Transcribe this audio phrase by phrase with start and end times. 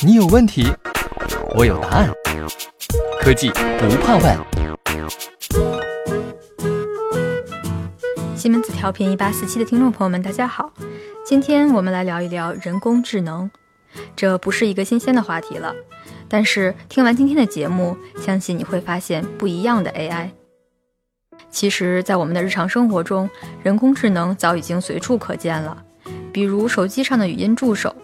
[0.00, 0.66] 你有问题，
[1.54, 2.10] 我有答案。
[3.20, 4.38] 科技不怕问。
[8.36, 10.72] 西门子调频一八四七的听众朋友们，大家好，
[11.24, 13.50] 今天我们来聊一聊人工智能。
[14.14, 15.74] 这不是一个新鲜的话题了，
[16.28, 20.30] 但是听完今天的节目，相信你会发现不一样的 AI。
[21.50, 23.28] 其实，在我们的日常生活中，
[23.62, 25.82] 人工智能早已经随处可见了，
[26.32, 27.94] 比如手机上的语音助手，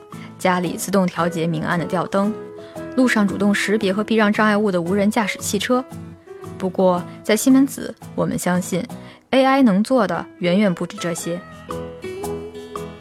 [0.44, 2.30] 家里自动调节明暗的吊灯，
[2.96, 5.82] 路上主动识别和避让障碍物的无人驾驶汽车。
[6.58, 8.84] 不过，在西门子，我们相信。
[9.30, 11.40] AI 能做的远远不止这些。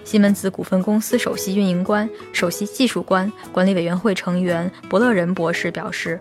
[0.05, 6.17] 西门子股份公司首席运营官、首席技术官、管理委员会成员伯乐仁博士表示，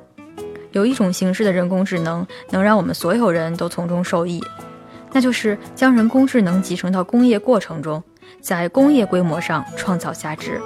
[0.73, 4.43] 有一种形式的人工智能能让我们所有人都从中受益，
[5.13, 8.03] 那就是将人工智能集成到工业过程中，
[8.41, 10.61] 在工业规模上创造价值。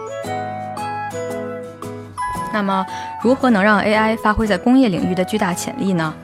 [2.57, 2.87] 那么，
[3.21, 6.15] 如何能让 AI 发挥在工业领域的巨大潜力呢？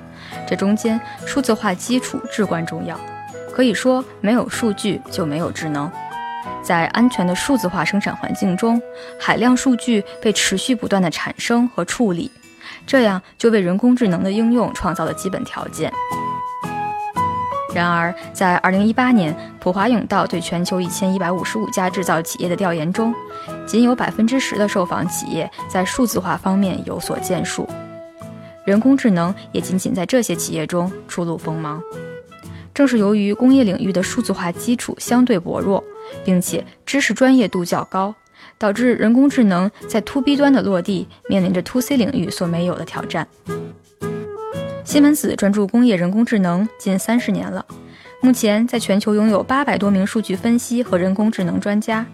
[0.49, 2.99] 这中间，数字化基础至关重要。
[3.53, 5.93] 可以说，没有数据就没有智能。
[6.63, 8.81] 在安全的数字化生产环境中，
[9.21, 12.31] 海量数据被持续不断的产生和处理，
[12.87, 15.93] 这样就为人工智能的应用创造了基本条件。
[17.75, 23.15] 然而，在2018年普华永道对全球1155家制造企业的调研中，
[23.67, 27.67] 仅有10%的受访企业在数字化方面有所建树，
[28.67, 31.83] 人工智能也仅仅在这些企业中初露锋芒。
[32.75, 35.83] 正是由于工业领域的数字化基础相对薄弱，
[36.25, 38.15] 并且知识专业度较高，
[38.59, 43.27] 导致人工智能在 To B 端的落地面临着 To C 领域所没有的挑战。
[44.93, 47.65] 西门子专注工业人工智能近三十年了，
[48.21, 52.05] 目前在全球拥有八百多名数据分析和人工智能专家，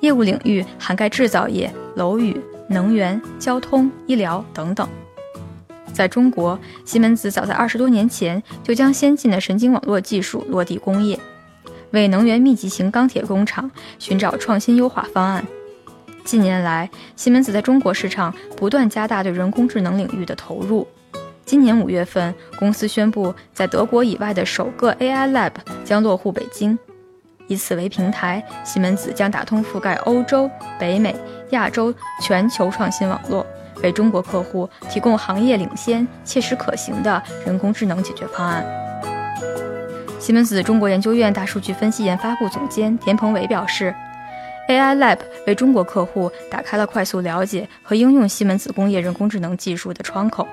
[0.00, 2.38] 业务领域涵盖制造业、楼宇、
[2.68, 4.86] 能源、交通、医疗等等。
[5.94, 11.18] 在中国，西门子早在二十多年前就将先进的神经网络技术落地工业，
[11.92, 15.42] 为能源密集型钢铁工厂寻找创新优化方案。
[16.22, 20.86] 近年来，西门子在中国市场不断加大对人工智能领域的投入。
[21.46, 25.52] 今年五月份，公司宣布在德国以外的首个 AI Lab
[25.84, 26.78] 将落户北京，
[27.48, 31.14] 以此为平台，西门子将打通覆盖欧洲、北美、
[31.50, 33.46] 亚洲全球创新网络。
[33.82, 38.64] 为中国客户提供行业领先、切实可行的人工智能解决方案。
[40.18, 43.94] 西门子中国研究院大数据分析研发部总监田鹏伟表示
[44.68, 50.48] ，AI Lab 为中国客户打开了快速了解和应用西门子工业人工智能技术的窗口。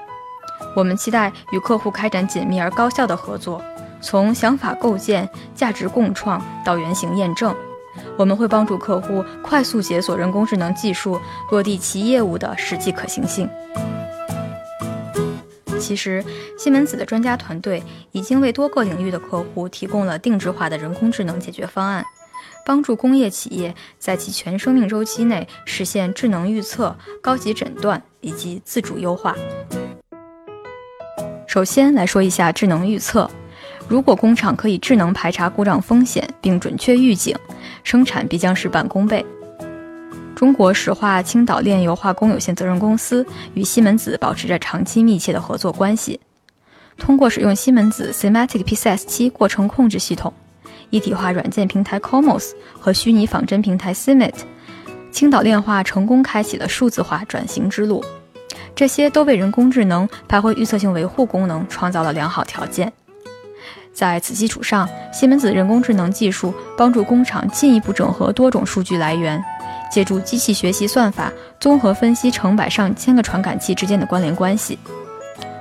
[0.75, 3.61] 我们期待与客户开展紧密而高效的合作，
[4.01, 7.55] 从想法构建、价值共创到原型验证。
[8.17, 13.49] 我们会帮助客户快速解锁人工智能技术落地其业务的实际可行性。
[15.77, 16.23] 其实，
[16.57, 22.05] 西门子的专家团队已经为多个领域的客户提供了定制化的人工智能解决方案，
[22.65, 29.35] 帮助工业企业在其全生命周期内实现智能预测、高级诊断以及自主优化。
[31.51, 33.29] 首先来说一下智能预测。
[33.89, 37.35] 如果工厂可以智能排查故障风险并准确预警，
[37.83, 39.25] 生产必将事半功倍。
[40.33, 46.17] 中国石化青岛炼油化工有限责任公司与西门子保持着长期密切的合作关系。
[46.97, 50.31] 通过使用西门子 Sematic PCS7 过程控制系统、
[50.89, 54.35] 一体化软件平台 Comos 和虚拟仿真平台 Simit，
[55.11, 58.01] 青岛炼化成功开启了数字化转型之路。
[58.75, 62.91] 这些都为人工智能发挥预测性维护功能创造了良好条件。
[63.93, 69.43] 在此基础上，西门子人工智能技术帮助工厂进一步整合多种数据来源，
[69.91, 74.79] 借助机器学习算法，综合分析成百上千个传感器之间的关联关系。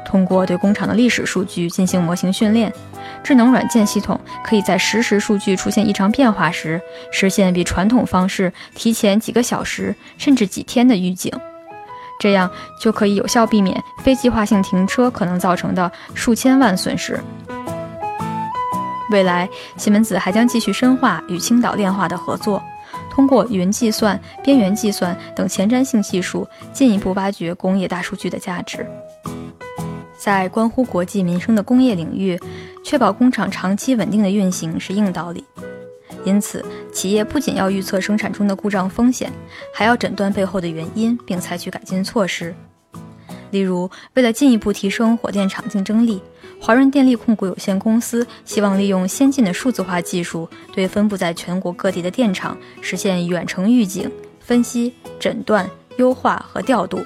[0.07, 2.73] 通过对工厂的历史数据进行模型训练，
[3.23, 6.81] 智能软件系统可以在实时数据出现异常变化时，
[7.13, 11.33] 实现比传统方式提前几个小时甚至几天的预警，
[12.21, 17.19] 这样就可以有效避免非计划性停车可能造成的数千万损失。
[19.11, 22.63] 未来，西门子还将继续深化与青岛炼化的合作，
[23.11, 28.87] 通过云计算、边缘计算等前瞻性技术，进一步挖掘工业大数据的价值。
[30.17, 32.39] 在关乎国计民生的工业领域，
[32.85, 35.45] 确保工厂长期稳定的运行是硬道理。
[36.25, 39.33] 因此，企业不仅要预测生产中的故障风险，
[39.73, 42.55] 还要诊断背后的原因，并采取改进措施。
[43.51, 46.23] 例如，为了进一步提升火电厂竞争力。
[46.63, 55.67] 华润电力控股有限公司希望利用先进的数字化技术，对分布在全国各地的电厂实现远程预警、分析、诊断、
[55.97, 57.01] 优化和调度。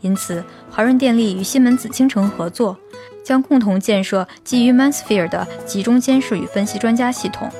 [0.00, 2.74] 因此，华润电力与西门子、倾城合作，
[3.22, 7.50] 将共同建设基于 ManSphere 的集中监视与分析专家系统。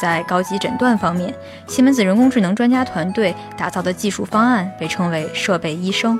[0.00, 1.34] 在高级诊断方面，
[1.66, 6.18] 西门子人工智能专家团队打造的技术方案被称为“设备医生”。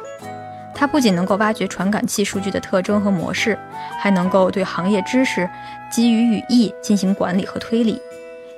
[0.74, 3.58] 它不仅能够挖掘传感器数据的特征和模式，
[3.98, 5.48] 还能够对行业知识
[5.90, 8.00] 基于语义进行管理和推理，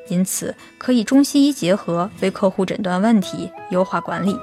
[0.08, 4.37] 因此可以中西医结合，为客户诊断问题、优化管理。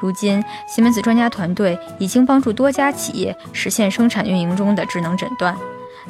[0.00, 5.54] 如今，西门子专家团队已经帮助多家企业实现生产运营中的智能诊断，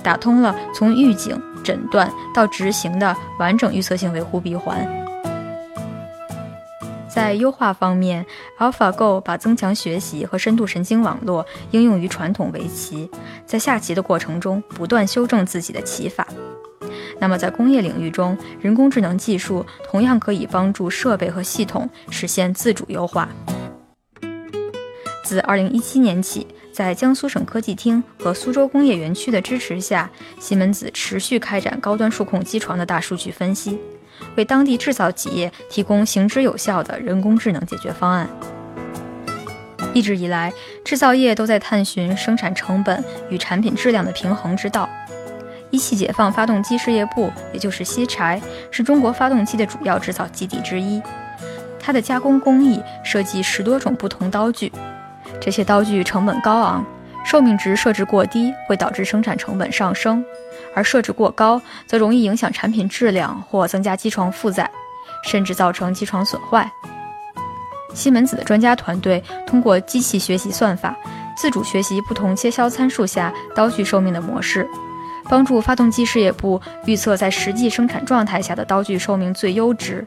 [0.03, 1.41] 打通了从预警。
[1.65, 4.87] 诊断到执行的完整预测性维护闭环。
[7.09, 8.27] 在优化方面
[8.59, 13.09] ，AlphaGo 把增强学习和深度神经网络应用于传统围棋，
[13.47, 16.27] 在下棋的过程中不断修正自己的棋法。
[17.21, 23.29] 那么，在工业领域中，人工智能技术同样可以帮助设备和系统实现自主优化。
[25.23, 26.47] 自2017年起。
[26.75, 30.11] 在江苏省科技厅和苏州工业园区的支持下，
[30.41, 33.79] 西门子持续开展高端数控机床的大数据分析，
[34.37, 38.29] 为当地制造企业提供行之有效的人工智能解决方案。
[39.93, 40.53] 一直以来，
[40.85, 44.91] 制造业都在探寻生产成本与产品质量的平衡之道。
[45.71, 48.43] 一汽解放发动机事业部，也就是西柴，
[48.73, 51.01] 是中国发动机的主要制造基地之一。
[51.79, 54.73] 它的加工工艺设计十多种不同刀具。
[55.45, 56.83] 这些刀具成本高昂，
[57.23, 60.25] 寿命值设置过低会导致生产成本上升，
[60.75, 64.71] 而设置过高则容易影响产品质量或增加机床负载，
[65.23, 66.67] 甚至造成机床损坏。
[67.93, 70.97] 西门子的专家团队通过机器学习算法，
[71.37, 74.67] 自主学习不同切削参数下刀具寿命的模式，
[75.29, 80.07] 帮助发动机事业部预测在实际生产状态下的刀具寿命最优值。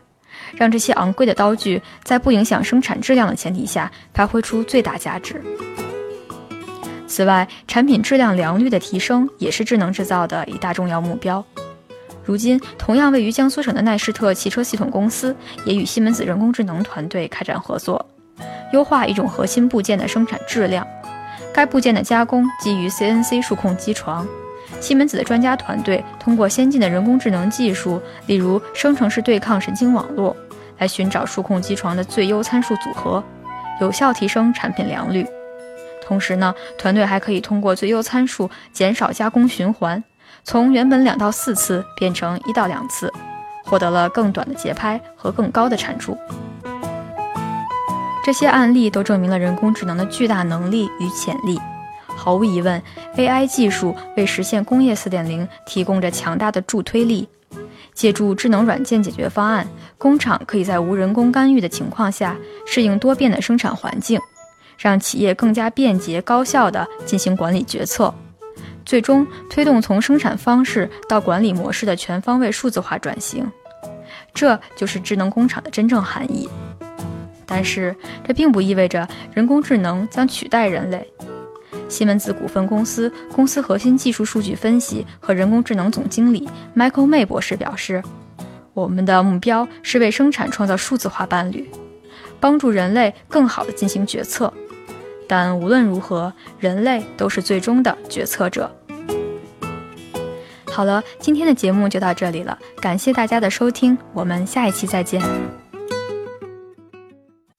[0.55, 5.41] 让这些昂贵的刀具在不影响生产质量的前提下发挥出最大价值。
[7.07, 11.43] 此外，产品质量良率的提升也是智能制造的一大重要目标。
[12.25, 18.05] 如今，同样位于江苏省的奈施特汽车系统公司也与西门子人工智能团队开展合作，
[18.73, 20.85] 优化一种核心部件的生产质量。
[21.53, 24.27] 该部件的加工基于 CNC 数控机床。
[24.79, 30.35] 西门子的专家团队通过先进的人工智能技术，例如生成式对抗神经网络，
[30.77, 33.24] 来寻找数控机床的最优参数组合，
[33.81, 35.25] 有效提升产品良率。
[36.06, 40.01] 同时呢，团队还可以通过最优参数减少加工循环，
[40.44, 43.12] 从原本两到四次变成一到两次，
[43.65, 46.18] 获得了更短的节拍和更高的产出。
[48.23, 51.59] 这些案例都证明了人工智能的巨大能力与潜力。
[52.17, 52.81] 毫无疑问
[53.15, 57.29] ，AI 技术为实现工业4.0提供着强大的助推力。
[57.93, 59.65] 借助智能软件解决方案，
[59.97, 62.35] 工厂可以在无人工干预的情况下
[62.65, 64.19] 适应多变的生产环境，
[64.77, 68.13] 让企业更加便捷高效地进行管理决策，
[68.85, 73.49] 最终推动从生产方式到管理模式的全方位数字化转型。
[74.33, 76.47] 这就是智能工厂的真正含义。
[77.47, 77.95] 但是，
[78.27, 81.11] 这并不意味着人工智能将取代人类。
[81.89, 88.03] 西门子股份公司公司核心技术数据分析和人工智能总经理 Michael May 博士表示
[88.73, 91.69] ：“我们的目标是为生产创造数字化伴侣，
[92.39, 94.53] 帮助人类更好地进行决策。
[95.27, 98.73] 但无论如何，人类都是最终的决策者。”
[100.69, 105.19] 好了，今天的节目就到这里了，感谢大家的收听，我们下一期再见。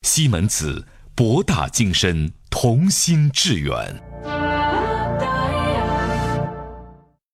[0.02, 4.07] 西门子，博大精深，同心致远。